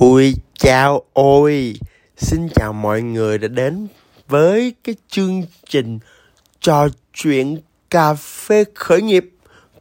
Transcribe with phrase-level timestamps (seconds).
[0.00, 1.74] Ui chào ôi.
[2.16, 3.88] Xin chào mọi người đã đến
[4.28, 5.98] với cái chương trình
[6.60, 7.58] trò chuyện
[7.90, 9.30] cà phê khởi nghiệp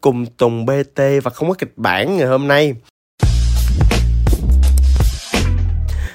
[0.01, 2.73] cùng Tùng BT và không có kịch bản ngày hôm nay.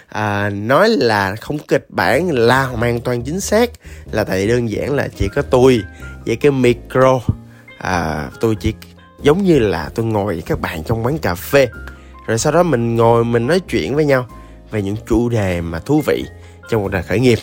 [0.09, 3.71] À, nói là không kịch bản là hoàn toàn chính xác
[4.13, 5.83] là tại đơn giản là chỉ có tôi
[6.27, 7.21] với cái micro.
[7.79, 8.75] À, tôi chỉ
[9.23, 11.69] giống như là tôi ngồi với các bạn trong quán cà phê
[12.27, 14.27] rồi sau đó mình ngồi mình nói chuyện với nhau
[14.71, 16.25] về những chủ đề mà thú vị
[16.71, 17.39] trong cuộc đời khởi nghiệp.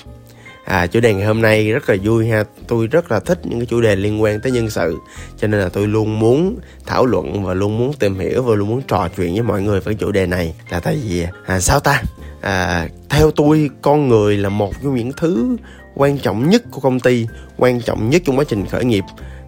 [0.66, 2.44] À, chủ đề ngày hôm nay rất là vui ha.
[2.68, 4.98] Tôi rất là thích những cái chủ đề liên quan tới nhân sự
[5.38, 8.70] cho nên là tôi luôn muốn thảo luận và luôn muốn tìm hiểu và luôn
[8.70, 11.80] muốn trò chuyện với mọi người về chủ đề này là tại vì à, sao
[11.80, 12.04] ta?
[12.42, 15.58] À, theo tôi con người là một trong những thứ
[15.96, 19.04] quan trọng nhất của công ty quan trọng nhất trong quá trình khởi nghiệp.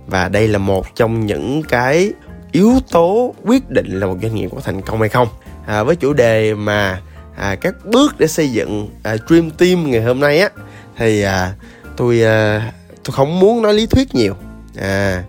[0.07, 2.11] Và đây là một trong những cái
[2.51, 5.27] yếu tố quyết định là một doanh nghiệp có thành công hay không.
[5.65, 7.01] À, với chủ đề mà
[7.35, 10.49] à, các bước để xây dựng à, dream team ngày hôm nay á
[10.97, 11.53] thì à,
[11.97, 12.71] tôi à,
[13.03, 14.35] tôi không muốn nói lý thuyết nhiều.
[14.77, 15.23] À,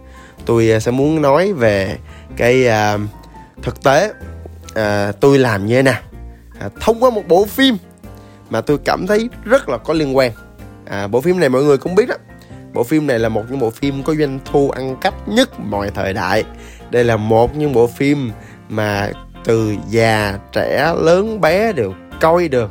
[0.46, 1.96] tôi à, sẽ muốn nói về
[2.36, 2.98] cái à,
[3.62, 4.12] thực tế
[4.74, 6.00] à, tôi làm như thế nào.
[6.60, 7.76] À, thông qua một bộ phim
[8.50, 10.32] mà tôi cảm thấy rất là có liên quan.
[10.84, 12.14] À, bộ phim này mọi người cũng biết đó.
[12.72, 15.90] Bộ phim này là một những bộ phim có doanh thu ăn cắp nhất mọi
[15.90, 16.44] thời đại
[16.92, 18.30] đây là một những bộ phim
[18.68, 19.10] mà
[19.44, 22.70] từ già trẻ lớn bé đều coi được.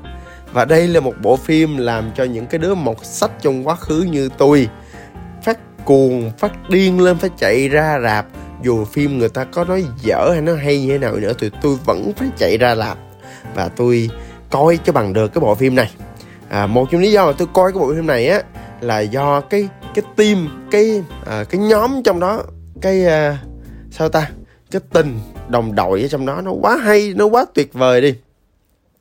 [0.54, 3.76] Và đây là một bộ phim làm cho những cái đứa mọt sách trong quá
[3.76, 4.68] khứ như tôi
[5.44, 8.26] phát cuồng phát điên lên phải chạy ra rạp.
[8.64, 11.50] Dù phim người ta có nói dở hay nó hay như thế nào nữa thì
[11.62, 12.98] tôi vẫn phải chạy ra rạp.
[13.56, 14.10] Và tôi
[14.50, 15.92] coi cho bằng được cái bộ phim này.
[16.50, 18.42] À, một trong lý do mà tôi coi cái bộ phim này á
[18.82, 22.44] là do cái cái team cái à, cái nhóm trong đó
[22.82, 23.38] cái à,
[23.92, 24.32] sao ta?
[24.72, 28.16] Cái tình đồng đội ở trong đó nó quá hay, nó quá tuyệt vời đi.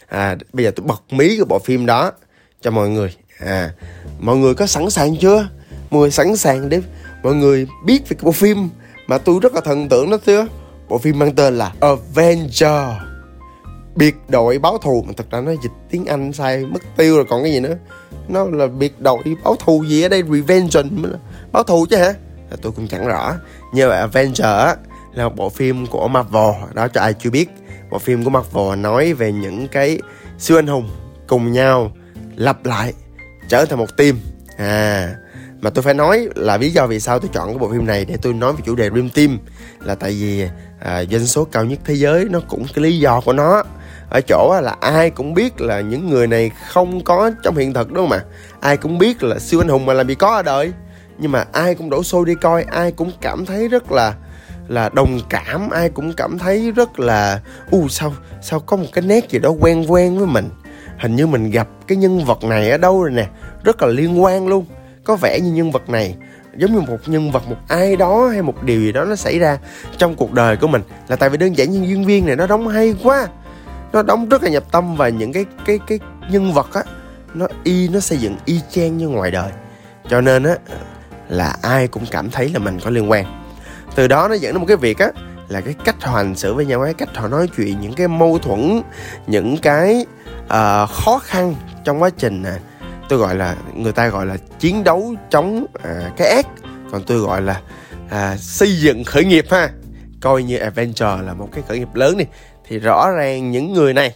[0.09, 2.13] À bây giờ tôi bật mí cái bộ phim đó
[2.61, 3.15] cho mọi người.
[3.39, 3.73] À
[4.21, 5.49] mọi người có sẵn sàng chưa?
[5.91, 6.81] Mọi người sẵn sàng để
[7.23, 8.69] mọi người biết về cái bộ phim
[9.07, 10.47] mà tôi rất là thần tượng đó chưa
[10.89, 13.01] bộ phim mang tên là Avenger.
[13.95, 15.05] Biệt đội báo thù.
[15.07, 17.77] Mà thật ra nó dịch tiếng Anh sai, mất tiêu rồi còn cái gì nữa.
[18.29, 20.23] Nó là biệt đội báo thù gì ở đây?
[20.23, 20.83] Revenge.
[21.53, 22.15] Báo thù chứ hả?
[22.63, 23.35] Tôi cũng chẳng rõ
[23.73, 24.79] như là Avenger
[25.15, 27.51] là một bộ phim của Marvel đó cho ai chưa biết.
[27.91, 29.99] Bộ phim của Marvel nói về những cái
[30.39, 30.91] siêu anh hùng
[31.27, 31.93] cùng nhau
[32.37, 32.93] lặp lại
[33.49, 34.19] trở thành một team.
[34.57, 35.15] À
[35.61, 38.05] mà tôi phải nói là lý do vì sao tôi chọn cái bộ phim này
[38.05, 39.39] để tôi nói về chủ đề Dream Team
[39.81, 40.49] là tại vì
[40.81, 43.63] à, doanh số cao nhất thế giới nó cũng cái lý do của nó.
[44.11, 47.89] Ở chỗ là ai cũng biết là những người này không có trong hiện thực
[47.93, 48.25] đúng không ạ?
[48.61, 50.73] Ai cũng biết là siêu anh hùng mà làm gì có ở đời
[51.21, 54.15] nhưng mà ai cũng đổ xô đi coi, ai cũng cảm thấy rất là
[54.69, 59.05] là đồng cảm, ai cũng cảm thấy rất là, u, sao sao có một cái
[59.05, 60.49] nét gì đó quen quen với mình?
[60.99, 63.27] Hình như mình gặp cái nhân vật này ở đâu rồi nè,
[63.65, 64.65] rất là liên quan luôn.
[65.05, 66.17] Có vẻ như nhân vật này
[66.57, 69.39] giống như một nhân vật, một ai đó hay một điều gì đó nó xảy
[69.39, 69.59] ra
[69.99, 70.83] trong cuộc đời của mình.
[71.09, 73.29] Là tại vì đơn giản như diễn viên này, nó đóng hay quá.
[73.93, 75.99] Nó đóng rất là nhập tâm và những cái cái cái
[76.31, 76.83] nhân vật á,
[77.35, 79.51] nó y, nó xây dựng y chang như ngoài đời.
[80.11, 80.57] Cho nên á
[81.31, 83.43] là ai cũng cảm thấy là mình có liên quan.
[83.95, 85.09] Từ đó nó dẫn đến một cái việc á
[85.49, 88.09] là cái cách họ hành xử với nhau cái cách họ nói chuyện những cái
[88.09, 88.83] mâu thuẫn
[89.27, 90.07] những cái
[90.45, 91.55] uh, khó khăn
[91.85, 92.59] trong quá trình à,
[93.09, 96.47] tôi gọi là người ta gọi là chiến đấu chống uh, cái ác.
[96.93, 97.61] Còn tôi gọi là
[98.07, 99.71] uh, xây dựng khởi nghiệp ha.
[100.21, 102.25] Coi như adventure là một cái khởi nghiệp lớn đi.
[102.69, 104.15] Thì rõ ràng những người này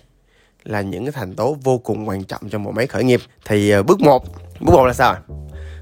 [0.65, 3.21] là những cái thành tố vô cùng quan trọng trong bộ máy khởi nghiệp.
[3.45, 4.25] Thì uh, bước một
[4.61, 5.17] bước một là sao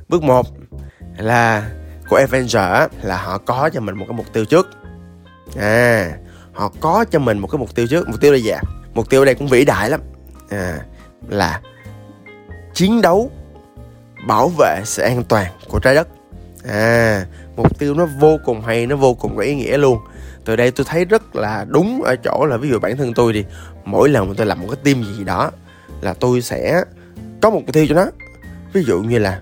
[0.09, 0.47] bước một
[1.17, 1.71] là
[2.09, 4.69] của Avenger là họ có cho mình một cái mục tiêu trước.
[5.59, 6.13] À
[6.53, 8.09] họ có cho mình một cái mục tiêu trước.
[8.09, 8.63] Mục tiêu là gì ạ?
[8.95, 10.01] Mục tiêu ở đây cũng vĩ đại lắm.
[10.51, 10.79] À
[11.29, 11.61] là
[12.75, 13.31] chiến đấu,
[14.27, 16.09] bảo vệ sự an toàn của trái đất.
[16.69, 19.99] À mục tiêu nó vô cùng hay, nó vô cùng có ý nghĩa luôn.
[20.45, 23.33] Từ đây tôi thấy rất là đúng ở chỗ là ví dụ bản thân tôi
[23.33, 23.45] thì
[23.85, 25.51] mỗi lần mà tôi làm một cái team gì đó,
[26.01, 26.85] là tôi sẽ
[27.41, 28.07] có một mục tiêu cho nó.
[28.73, 29.41] Ví dụ như là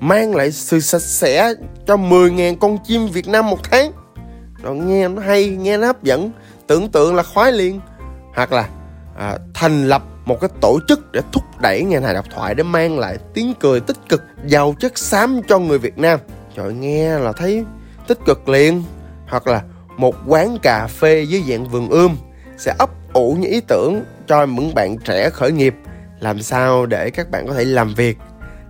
[0.00, 1.54] mang lại sự sạch sẽ
[1.86, 3.92] cho 10.000 con chim Việt Nam một tháng.
[4.62, 6.30] Rồi nghe nó hay nghe nó hấp dẫn
[6.66, 7.80] tưởng tượng là khoái liền.
[8.34, 8.68] Hoặc là
[9.16, 12.62] à, thành lập một cái tổ chức để thúc đẩy nghe hài độc thoại để
[12.62, 16.20] mang lại tiếng cười tích cực giàu chất xám cho người Việt Nam.
[16.56, 17.64] Trời nghe là thấy
[18.08, 18.84] tích cực liền.
[19.28, 19.62] Hoặc là
[19.96, 22.16] một quán cà phê dưới dạng vườn ươm
[22.58, 25.74] sẽ ấp ủ những ý tưởng cho những bạn trẻ khởi nghiệp.
[26.20, 28.18] Làm sao để các bạn có thể làm việc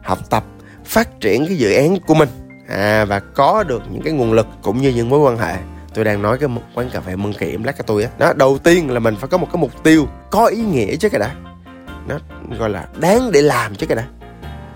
[0.03, 0.45] học tập
[0.91, 2.29] phát triển cái dự án của mình.
[2.69, 5.55] À và có được những cái nguồn lực cũng như những mối quan hệ.
[5.95, 8.11] Tôi đang nói cái quán cà phê mân kiểm lát của tôi á.
[8.19, 11.09] Đó đầu tiên là mình phải có một cái mục tiêu có ý nghĩa chứ
[11.09, 11.35] cái đã.
[12.09, 12.19] Nó
[12.59, 14.05] gọi là đáng để làm chứ cái đã.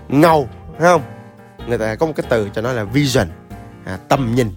[0.09, 1.01] Ngầu thấy không?
[1.67, 3.27] Người ta có một cái từ cho nó là vision.
[3.85, 4.49] À, tầm nhìn.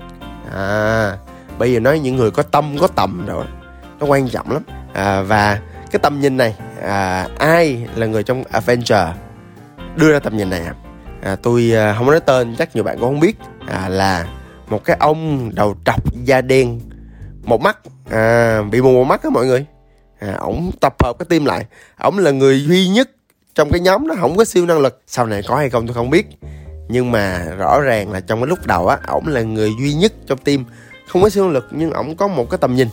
[0.55, 1.17] À,
[1.59, 3.45] bây giờ nói những người có tâm có tầm rồi
[4.01, 4.63] nó quan trọng lắm.
[4.95, 9.07] À, và cái tầm nhìn này à, ai là người trong Avenger
[9.97, 10.75] đưa ra tầm nhìn này à,
[11.23, 13.37] à tôi à, không nói tên chắc nhiều bạn cũng không biết.
[13.67, 14.27] À, là
[14.69, 16.81] một cái ông đầu trọc da đen
[17.43, 17.79] một mắt.
[18.11, 19.67] À, bị mù một mắt đó mọi người.
[20.21, 21.65] À, ổng tập hợp cái tim lại.
[21.99, 23.11] Ổng là người duy nhất
[23.55, 25.03] trong cái nhóm đó không có siêu năng lực.
[25.07, 26.27] Sau này có hay không tôi không biết.
[26.89, 30.13] Nhưng mà rõ ràng là trong cái lúc đầu á ổng là người duy nhất
[30.27, 30.65] trong team.
[31.09, 32.89] Không có siêu năng lực nhưng ổng có một cái tầm nhìn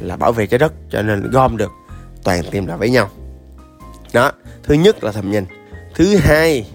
[0.00, 1.72] là bảo vệ trái đất cho nên gom được
[2.24, 3.10] toàn team lại với nhau.
[4.12, 4.32] Đó
[4.62, 5.44] thứ nhất là tầm nhìn.
[5.94, 6.66] Thứ hai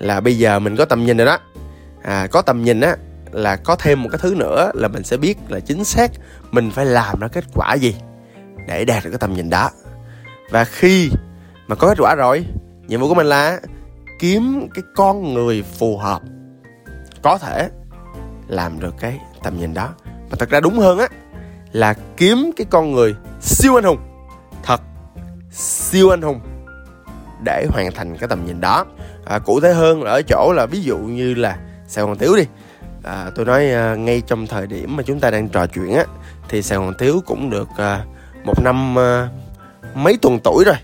[0.00, 1.38] là bây giờ mình có tầm nhìn rồi đó.
[2.02, 2.96] À có tầm nhìn á,
[3.32, 6.10] là có thêm một cái thứ nữa là mình sẽ biết là chính xác
[6.50, 7.96] mình phải làm ra kết quả gì
[8.68, 9.70] để đạt được cái tầm nhìn đó.
[10.50, 11.10] Và khi
[11.66, 12.44] mà có kết quả rồi,
[12.86, 13.60] nhiệm vụ của mình là
[14.18, 16.22] kiếm cái con người phù hợp,
[17.22, 17.68] có thể
[18.48, 19.94] làm được cái tầm nhìn đó.
[20.04, 21.08] Mà thật ra đúng hơn á,
[21.72, 23.98] là kiếm cái con người siêu anh hùng,
[24.62, 24.80] thật
[25.52, 26.40] siêu anh hùng
[27.44, 28.86] để hoàn thành cái tầm nhìn đó
[29.24, 31.56] à, cụ thể hơn là ở chỗ là ví dụ như là
[31.88, 32.44] sài gòn tiếu đi.
[33.02, 36.04] À, tôi nói à, ngay trong thời điểm mà chúng ta đang trò chuyện á
[36.48, 38.04] thì sài gòn tiếu cũng được à,
[38.44, 39.28] một năm à,
[39.94, 40.76] mấy tuần tuổi rồi.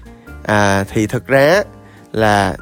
[0.45, 1.63] À, thì thực ra
[2.13, 2.57] là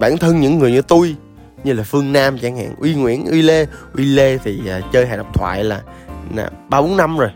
[0.00, 1.16] bản thân những người như tôi
[1.64, 5.06] như là phương nam chẳng hạn uy nguyễn uy lê uy lê thì à, chơi
[5.06, 5.80] hài độc thoại là
[6.68, 7.30] ba bốn năm rồi.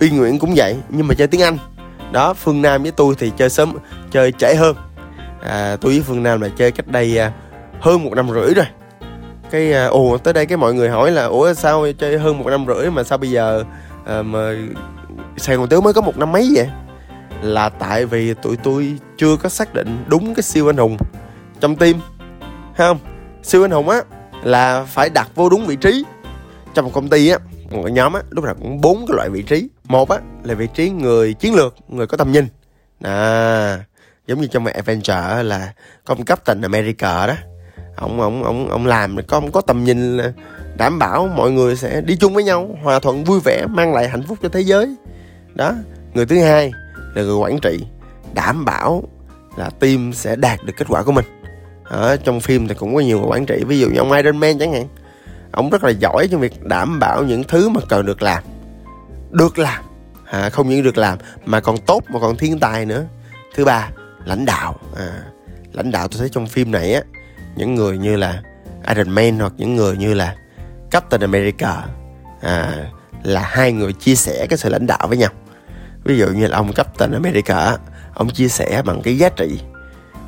[0.00, 1.58] Uy nguyễn cũng vậy nhưng mà chơi tiếng anh.
[2.12, 3.76] Đó phương nam với tôi thì chơi sớm
[4.10, 4.76] chơi trễ hơn
[5.48, 7.32] à, tôi với phương nam là chơi cách đây à,
[7.80, 8.66] hơn một năm rưỡi rồi.
[9.50, 12.50] Cái à, ồ tới đây cái mọi người hỏi là ủa sao chơi hơn một
[12.50, 13.64] năm rưỡi mà sao bây giờ
[14.06, 14.54] à, mà
[15.36, 16.68] sài gòn tiếu mới có một năm mấy vậy?
[17.42, 20.96] Là tại vì tụi tôi chưa có xác định đúng cái siêu anh hùng
[21.60, 21.96] trong tim
[22.76, 22.98] không?
[23.42, 24.02] Siêu anh hùng á
[24.44, 26.04] là phải đặt vô đúng vị trí.
[26.74, 27.38] Trong một công ty á
[27.70, 29.68] một nhóm á lúc nào cũng bốn cái loại vị trí.
[29.84, 32.46] Một á là vị trí người chiến lược người có tầm nhìn.
[33.04, 33.78] À
[34.28, 35.72] giống như trong Avenger là
[36.04, 37.34] có ông Captain America đó.
[37.96, 40.32] Ông ông ông ông làm có ông có tầm nhìn là
[40.76, 44.08] đảm bảo mọi người sẽ đi chung với nhau hòa thuận vui vẻ mang lại
[44.08, 44.94] hạnh phúc cho thế giới.
[45.54, 45.74] Đó
[46.14, 46.72] người thứ hai
[47.14, 47.84] là người quản trị
[48.34, 49.02] đảm bảo
[49.56, 51.24] là team sẽ đạt được kết quả của mình.
[51.84, 54.36] Ở trong phim thì cũng có nhiều người quản trị ví dụ như ông Iron
[54.36, 54.88] Man chẳng hạn.
[55.52, 58.42] Ông rất là giỏi trong việc đảm bảo những thứ mà cần được làm.
[59.30, 59.84] Được làm.
[60.24, 63.04] À, không những được làm mà còn tốt mà còn thiên tài nữa.
[63.54, 63.90] Thứ ba
[64.24, 64.74] lãnh đạo.
[64.96, 65.22] À,
[65.72, 67.02] lãnh đạo tôi thấy trong phim này á
[67.56, 68.42] những người như là
[68.88, 70.36] Iron Man hoặc những người như là
[70.90, 71.84] Captain America
[72.40, 72.74] à,
[73.22, 75.30] là hai người chia sẻ cái sự lãnh đạo với nhau.
[76.04, 77.76] Ví dụ như là ông Captain America
[78.14, 79.60] ông chia sẻ bằng cái giá trị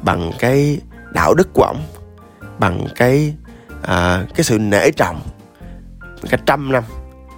[0.02, 0.80] bằng cái
[1.12, 1.82] đạo đức của ông
[2.58, 3.34] bằng cái
[3.82, 5.20] à, cái sự nể trọng
[6.30, 6.84] cả trăm năm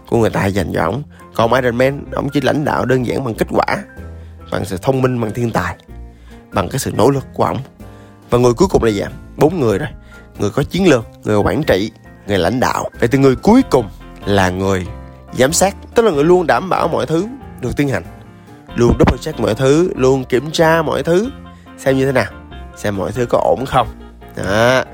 [0.08, 1.02] của người ta dành cho ông.
[1.34, 3.84] Còn Iron Man ông chỉ lãnh đạo đơn giản bằng kết quả
[4.50, 5.76] bằng sự thông minh bằng thiên tài
[6.52, 7.58] bằng cái sự nỗ lực của ông
[8.30, 9.02] và người cuối cùng là gì
[9.36, 9.88] bốn người rồi.
[10.38, 11.90] Người có chiến lược người quản trị
[12.26, 12.88] người lãnh đạo.
[13.00, 13.88] Vậy thì người cuối cùng
[14.24, 14.86] là người
[15.38, 17.26] giám sát tức là người luôn đảm bảo mọi thứ
[17.60, 18.02] được tiến hành.
[18.74, 21.30] Luôn double check mọi thứ luôn kiểm tra mọi thứ
[21.78, 22.32] xem như thế nào
[22.76, 23.88] xem mọi thứ có ổn không.
[24.36, 24.84] Đó.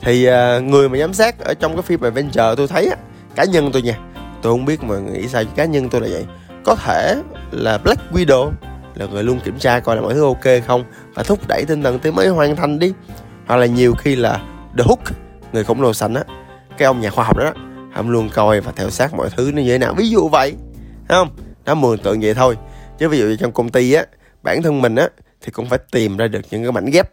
[0.00, 2.96] Thì uh, người mà giám sát ở trong cái phim adventure tôi thấy á
[3.34, 3.98] cá nhân tôi nha
[4.42, 6.26] tôi không biết mà nghĩ sao cá nhân tôi là vậy.
[6.64, 8.50] Có thể là Black Widow
[8.94, 11.82] là người luôn kiểm tra coi là mọi thứ ok không và thúc đẩy tinh
[11.82, 12.92] thần tới mới hoàn thành đi.
[13.46, 14.42] Hoặc là nhiều khi là
[14.78, 15.00] The Hook
[15.52, 16.24] người khổng lồ xanh á
[16.78, 17.52] cái ông nhà khoa học đó, đó
[17.94, 19.94] ông luôn coi và theo sát mọi thứ nó như thế nào.
[19.94, 20.54] Ví dụ vậy
[21.08, 21.28] Thấy không?
[21.66, 22.56] Nó mường tượng vậy thôi.
[22.98, 24.04] Chứ ví dụ như trong công ty á
[24.42, 25.08] bản thân mình á
[25.42, 27.10] thì cũng phải tìm ra được những cái mảnh ghép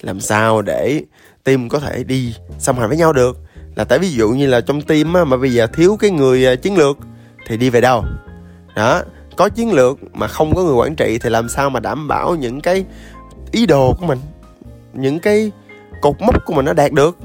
[0.00, 1.02] làm sao để
[1.44, 3.36] team có thể đi song hành với nhau được.
[3.76, 6.46] Là tại ví dụ như là trong team á, mà bây giờ thiếu cái người
[6.46, 6.98] à, chiến lược
[7.46, 8.04] thì đi về đâu?
[8.76, 9.02] Đó
[9.36, 12.34] có chiến lược mà không có người quản trị thì làm sao mà đảm bảo
[12.34, 12.84] những cái
[13.52, 14.18] ý đồ của mình
[14.92, 15.52] những cái
[16.00, 17.18] cột mốc của mình nó đạt được.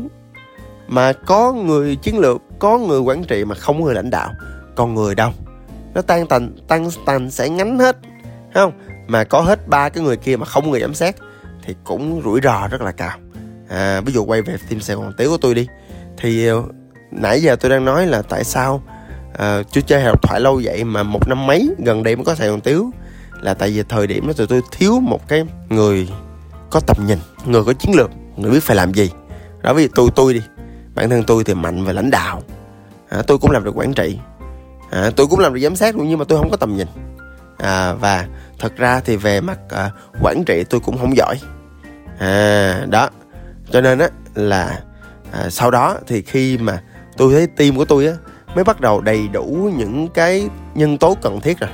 [0.88, 4.32] Mà có người chiến lược có người quản trị mà không có người lãnh đạo
[4.76, 5.32] còn người đâu?
[5.94, 7.98] Nó tan tành tan tành sẽ ngắn hết
[8.54, 8.72] không?
[9.08, 11.16] Mà có hết ba cái người kia mà không người giám sát
[11.64, 13.18] thì cũng rủi ro rất là cao.
[13.70, 15.68] À, ví dụ quay về team sài gòn tiếu của tôi đi
[16.18, 16.64] thì ờ,
[17.12, 18.84] nãy giờ tôi đang nói là tại sao
[19.34, 22.26] ờ, uh, chưa chơi học thoại lâu vậy mà một năm mấy gần đây mới
[22.26, 22.92] có sài gòn tiếu
[23.44, 26.10] là tại vì thời điểm đó tụi tôi thiếu một cái người
[26.70, 29.12] có tầm nhìn người có chiến lược người biết phải làm gì.
[29.62, 30.42] Đó vì tôi tôi đi
[30.96, 32.42] bản thân tôi thì mạnh về lãnh đạo.
[33.10, 34.20] À, tôi cũng làm được quản trị.
[34.92, 36.88] À, tôi cũng làm được giám sát luôn nhưng mà tôi không có tầm nhìn.
[37.58, 38.28] À, và
[38.60, 41.36] thật ra thì về mặt à, quản trị tôi cũng không giỏi.
[42.20, 43.10] À đó
[43.72, 44.80] cho nên á là
[45.32, 46.82] à, sau đó thì khi mà
[47.18, 48.14] tôi thấy team của tôi á
[48.56, 51.70] mới bắt đầu đầy đủ những cái nhân tố cần thiết rồi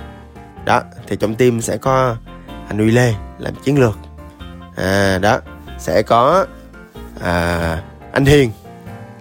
[0.69, 2.15] đó thì trong team sẽ có
[2.67, 3.97] anh Uy Lê làm chiến lược.
[4.75, 5.39] À đó
[5.77, 6.45] sẽ có
[7.21, 8.51] à, anh Hiền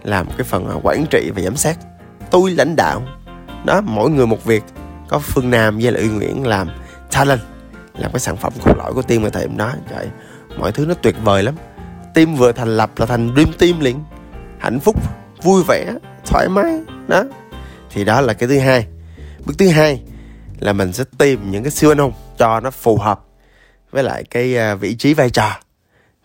[0.02, 1.78] làm cái phần à, quản trị và giám sát.
[2.30, 3.02] Tôi lãnh đạo.
[3.64, 4.62] Đó mỗi người một việc.
[5.08, 6.68] Có Phương Nam với lại Uy Nguyễn làm
[7.10, 7.40] talent
[7.98, 9.72] làm cái sản phẩm cốt lõi của team ở thời điểm đó.
[9.90, 10.06] Trời
[10.58, 11.54] mọi thứ nó tuyệt vời lắm.
[12.14, 14.04] Team vừa thành lập là thành dream team liền.
[14.58, 14.96] Hạnh phúc
[15.42, 15.94] vui vẻ
[16.26, 16.80] thoải mái.
[17.08, 17.24] Đó
[17.90, 18.86] thì đó là cái thứ hai.
[19.46, 20.02] Bước thứ hai
[20.60, 23.20] là mình sẽ tìm những cái siêu anh hùng cho nó phù hợp
[23.90, 25.50] với lại cái à, vị trí vai trò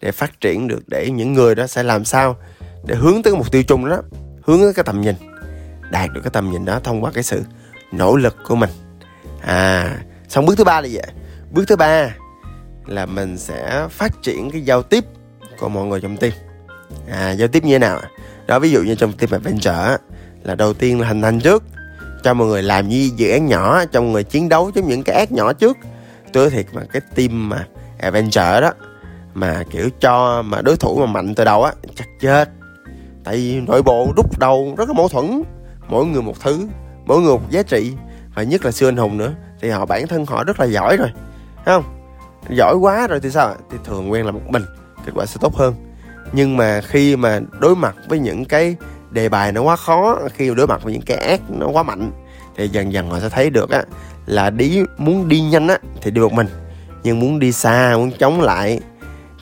[0.02, 2.38] để phát triển được, để những người đó sẽ làm sao
[2.86, 4.02] để hướng tới cái mục tiêu chung đó,
[4.44, 5.16] hướng tới cái tầm nhìn,
[5.92, 7.44] đạt được cái tầm nhìn đó thông qua cái sự
[7.92, 8.70] nỗ lực của mình.
[9.42, 9.98] À
[10.30, 11.00] xong bước thứ ba là gì
[11.52, 12.16] bước thứ ba
[12.86, 15.06] là mình sẽ phát triển cái giao tiếp
[15.60, 16.34] của mọi người trong team.
[17.10, 18.02] À giao tiếp như thế nào
[18.48, 19.98] đó, ví dụ như trong team adventure
[20.44, 21.64] là đầu tiên là hình thành trước
[22.24, 25.04] cho mọi người làm như dự án nhỏ, cho mọi người chiến đấu với những
[25.04, 25.78] cái ác nhỏ trước.
[26.34, 27.68] Tôi thiệt mà, cái team mà
[28.00, 28.72] adventure đó,
[29.34, 32.50] mà kiểu cho mà đối thủ mà mạnh từ đầu á, chắc chết.
[33.24, 35.44] Tại vì nội bộ rút đầu rất là mâu thuẫn,
[35.88, 36.68] mỗi người một thứ,
[37.06, 37.94] mỗi người một giá trị,
[38.36, 39.32] và nhất là siêu anh hùng nữa.
[39.62, 41.10] Thì họ, bản thân họ rất là giỏi rồi,
[41.66, 41.84] thấy không?
[42.50, 44.64] Giỏi quá rồi thì sao thì thường quen là một mình,
[45.06, 45.76] kết quả sẽ tốt hơn.
[46.32, 48.76] Nhưng mà khi mà đối mặt với những cái
[49.14, 52.12] đề bài nó quá khó khi đối mặt với những cái ác nó quá mạnh
[52.56, 53.84] thì dần dần họ sẽ thấy được á
[54.26, 56.48] là đi muốn đi nhanh á thì đi một mình.
[57.04, 58.80] Nhưng muốn đi xa muốn chống lại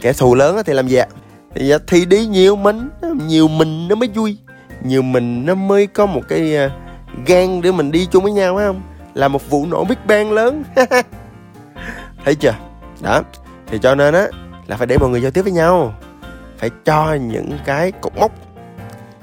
[0.01, 1.07] kẻ thù lớn á thì làm gì ạ?
[1.55, 2.89] Thì, à, thì đi nhiều mình
[3.27, 4.37] nhiều mình nó mới vui.
[4.83, 8.31] Nhiều mình nó mới có một cái à, uh, gan để mình đi chung với
[8.31, 8.81] nhau phải không?
[9.13, 10.63] Là một vụ nổ big bang lớn.
[12.25, 12.53] Thấy chưa?
[13.01, 13.21] Đó.
[13.67, 14.27] Thì cho nên á
[14.67, 15.93] là phải để mọi người giao tiếp với nhau.
[16.57, 18.31] Phải cho những cái cột mốc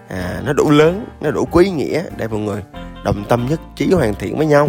[0.09, 2.62] à, nó đủ lớn nó đủ quý nghĩa để mọi người
[3.05, 4.69] đồng tâm nhất trí hoàn thiện với nhau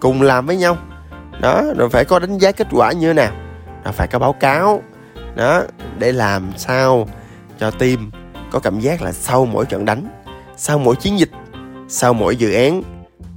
[0.00, 0.76] cùng làm với nhau.
[1.40, 3.32] Đó rồi phải có đánh giá kết quả như thế nào
[3.84, 4.82] rồi phải có báo cáo.
[5.36, 5.62] Đó
[5.98, 7.08] để làm sao
[7.58, 8.10] cho team
[8.50, 10.08] có cảm giác là sau mỗi trận đánh
[10.56, 11.30] sau mỗi chiến dịch
[11.88, 12.82] sau mỗi dự án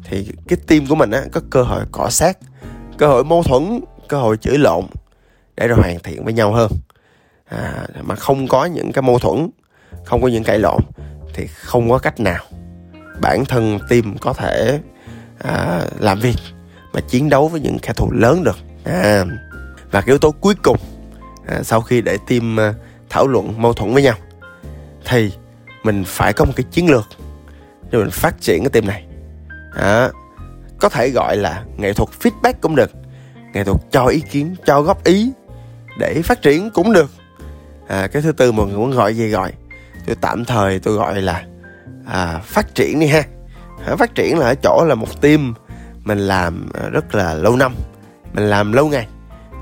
[0.04, 2.38] thì cái team của mình á có cơ hội cọ sát
[2.98, 4.86] cơ hội mâu thuẫn cơ hội chửi lộn
[5.56, 6.72] để rồi hoàn thiện với nhau hơn.
[7.46, 9.50] À, mà không có những cái mâu thuẫn
[10.06, 10.82] không có những cãi lộn
[11.38, 12.44] thì không có cách nào.
[13.22, 14.80] Bản thân team có thể
[15.40, 16.36] à, làm việc
[16.94, 18.58] mà chiến đấu với những kẻ thù lớn được.
[18.84, 19.26] À,
[19.92, 20.78] và cái yếu tố cuối cùng
[21.48, 22.74] à, sau khi để team à,
[23.10, 24.16] thảo luận mâu thuẫn với nhau
[25.06, 25.32] thì
[25.84, 27.06] mình phải có một cái chiến lược
[27.92, 29.06] để mình phát triển cái team này.
[29.76, 30.10] À,
[30.80, 32.92] có thể gọi là nghệ thuật feedback cũng được
[33.54, 35.32] nghệ thuật cho ý kiến cho góp ý
[36.00, 37.12] để phát triển cũng được.
[37.88, 39.52] À, cái thứ tư mọi người muốn gọi gì gọi?
[40.08, 41.44] Tôi tạm thời tôi gọi là
[42.06, 43.24] à, phát triển đi ha.
[43.86, 45.54] À, phát triển là ở chỗ là một team
[46.04, 47.76] mình làm à, rất là lâu năm
[48.34, 49.08] mình làm lâu ngày.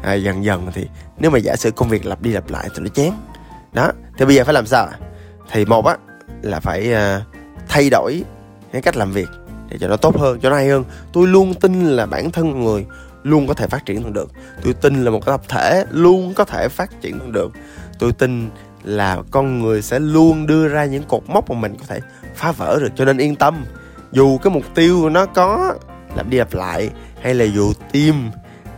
[0.04, 0.88] À, dần dần thì
[1.20, 3.12] nếu mà giả sử công việc lặp đi lặp lại thì nó chán.
[3.74, 4.90] Đó thì bây giờ phải làm sao
[5.52, 5.98] thì một á
[6.42, 7.22] là phải à,
[7.68, 8.24] thay đổi
[8.72, 9.30] cái cách làm việc
[9.70, 10.84] để cho nó tốt hơn cho nó hay hơn.
[11.14, 12.86] Tôi luôn tin là bản thân người
[13.24, 14.32] luôn có thể phát triển được.
[14.64, 17.52] Tôi tin là một cái tập thể luôn có thể phát triển được.
[18.00, 18.50] Tôi tin
[18.86, 22.00] là con người sẽ luôn đưa ra những cột mốc mà mình có thể
[22.36, 22.90] phá vỡ được.
[22.96, 23.66] Cho nên yên tâm
[24.12, 25.76] dù cái mục tiêu nó có
[26.16, 26.90] lặp đi lặp lại
[27.22, 28.30] hay là dù tim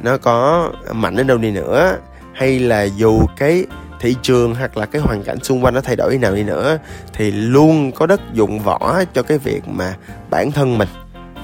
[0.02, 1.98] nó có mạnh đến đâu đi nữa
[2.34, 3.66] hay là dù cái
[4.00, 6.78] thị trường hoặc là cái hoàn cảnh xung quanh nó thay đổi nào đi nữa
[7.14, 9.96] thì luôn có đất dụng võ cho cái việc mà
[10.30, 10.90] bản thân mình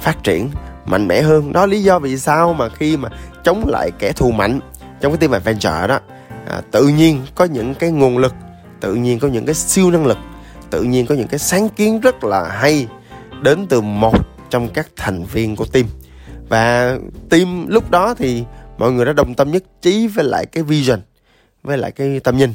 [0.02, 0.50] phát triển
[0.86, 1.54] mạnh mẽ hơn.
[1.54, 3.10] Đó lý do vì sao mà khi mà
[3.44, 4.60] chống lại kẻ thù mạnh
[5.02, 6.00] trong cái team adventure đó
[6.48, 8.34] à, tự nhiên có những cái nguồn lực
[8.84, 10.18] tự nhiên có những cái siêu năng lực,
[10.70, 12.88] tự nhiên có những cái sáng kiến rất là hay
[13.42, 14.18] đến từ một
[14.50, 15.86] trong các thành viên của team.
[16.50, 16.98] Và
[17.30, 18.44] team lúc đó thì
[18.78, 21.00] mọi người đã đồng tâm nhất trí với lại cái vision,
[21.64, 22.54] với lại cái tầm nhìn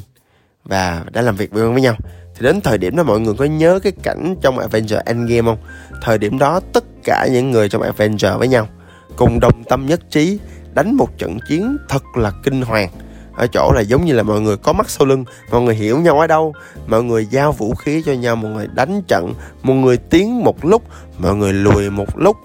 [0.63, 1.95] và đã làm việc với nhau.
[2.35, 5.57] Thì đến thời điểm đó mọi người có nhớ cái cảnh trong Avenger Endgame không?
[6.01, 8.67] Thời điểm đó tất cả những người trong Avenger với nhau
[9.15, 10.39] cùng đồng tâm nhất trí
[10.73, 12.89] đánh một trận chiến thật là kinh hoàng
[13.39, 15.99] ở chỗ là giống như là mọi người có mắt sau lưng, mọi người hiểu
[15.99, 16.53] nhau ở đâu.
[16.87, 20.65] Mọi người giao vũ khí cho nhau, mọi người đánh trận, mọi người tiến một
[20.65, 20.83] lúc,
[21.19, 22.37] mọi người lùi một lúc.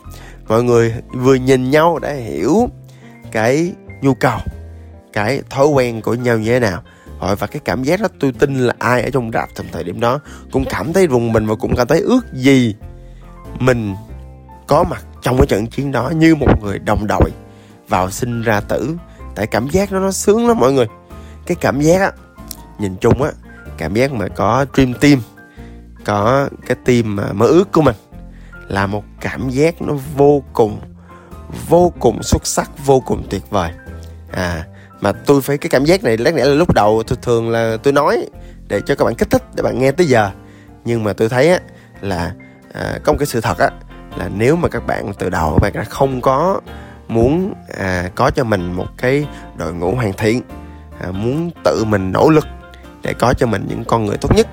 [0.49, 2.69] Mọi người vừa nhìn nhau để hiểu
[3.33, 3.73] cái
[4.03, 4.39] nhu cầu,
[5.13, 6.83] cái thói quen của nhau như thế nào.
[7.21, 9.85] Rồi và cái cảm giác đó, tôi tin là ai ở trong rạp trong thời
[9.85, 10.21] điểm đó
[10.53, 12.75] cũng cảm thấy rùng mình và cũng cảm thấy ước gì
[13.59, 13.95] mình
[14.67, 17.31] có mặt trong cái trận chiến đó như một người đồng đội
[17.89, 18.97] vào sinh ra tử
[19.35, 20.87] tại cảm giác đó nó sướng lắm mọi người.
[21.47, 22.13] Cái cảm giác á
[22.79, 23.31] nhìn chung á
[23.79, 25.19] cảm giác mà có dream team
[26.05, 27.97] có cái team mà mơ ước của mình
[28.69, 30.81] là một cảm giác nó vô cùng
[31.69, 33.71] vô cùng xuất sắc vô cùng tuyệt vời.
[34.33, 34.65] À
[35.01, 37.77] mà tôi phải cái cảm giác này lát nữa là lúc đầu tôi thường là
[37.83, 38.27] tôi nói
[38.69, 40.31] để cho các bạn kích thích để bạn nghe tới giờ.
[40.85, 41.61] Nhưng mà tôi thấy á
[42.01, 42.33] là
[42.73, 43.71] à, có một cái sự thật á
[44.17, 46.61] là nếu mà các bạn từ đầu các bạn đã không có
[47.09, 50.43] muốn à, có cho mình một cái đội ngũ hoàn thiện
[51.01, 52.47] à, muốn tự mình nỗ lực
[53.03, 54.47] để có cho mình những con người tốt nhất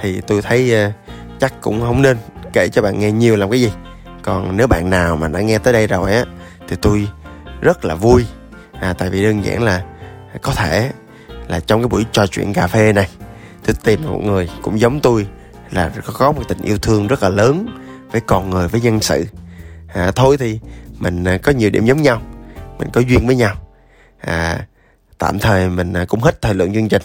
[0.00, 0.92] thì tôi thấy à,
[1.40, 2.16] chắc cũng không nên
[2.52, 3.72] kể cho bạn nghe nhiều làm cái gì.
[4.22, 6.24] Còn nếu bạn nào mà đã nghe tới đây rồi á
[6.68, 7.08] thì tôi
[7.60, 8.26] rất là vui
[8.80, 9.82] à, tại vì đơn giản là
[10.42, 10.90] có thể
[11.48, 13.08] là trong cái buổi trò chuyện cà phê này
[13.66, 15.26] tôi tìm một người cũng giống tôi
[15.70, 17.66] là có một tình yêu thương rất là lớn
[18.10, 19.26] với con người với nhân sự.
[19.94, 20.60] À, thôi thì
[20.98, 22.22] mình à, có nhiều điểm giống nhau.
[22.78, 23.54] Mình có duyên với nhau.
[24.20, 24.66] À,
[25.18, 27.02] tạm thời mình à, cũng hết thời lượng chương trình.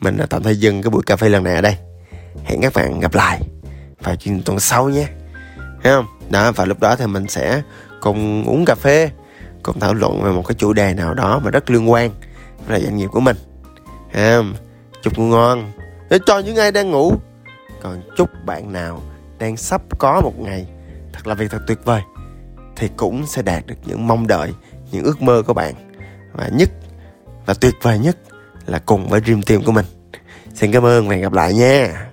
[0.00, 1.76] Mình à, tạm thời dừng cái buổi cà phê lần này ở đây.
[2.44, 3.40] Hẹn các bạn gặp lại
[4.02, 5.06] vào chuyên tuần sau nhé.
[5.56, 6.06] Thấy không?
[6.30, 7.62] Đó và lúc đó thì mình sẽ
[8.00, 9.10] cùng uống cà phê
[9.62, 12.10] cùng thảo luận về một cái chủ đề nào đó mà rất liên quan
[12.66, 13.36] với doanh nghiệp của mình.
[14.12, 14.54] Thấy không?
[15.02, 15.72] Chúc ngủ ngon.
[16.10, 17.12] Để cho những ai đang ngủ.
[17.82, 19.02] Còn chúc bạn nào
[19.38, 20.66] đang sắp có một ngày
[21.12, 22.02] thật là việc thật tuyệt vời
[22.76, 24.52] thì cũng sẽ đạt được những mong đợi,
[24.92, 25.74] những ước mơ của bạn.
[26.32, 26.70] Và nhất,
[27.46, 28.16] và tuyệt vời nhất
[28.66, 29.86] là cùng với dream team của mình.
[30.54, 32.05] Xin cảm ơn và hẹn gặp lại nha.